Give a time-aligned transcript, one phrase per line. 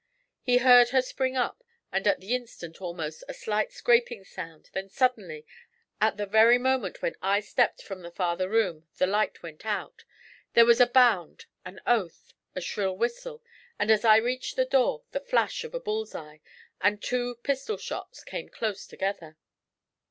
[0.41, 4.89] He heard her spring up, and at the instant, almost, a slight scraping sound, then
[4.89, 5.45] suddenly,
[6.01, 10.05] at the very moment when I stepped from the farther room, the light went out
[10.55, 13.43] there was a bound, an oath, a shrill whistle,
[13.77, 16.41] and, as I reached the door, the flash of a bull's eye,
[16.81, 19.37] and two pistol shots came close together.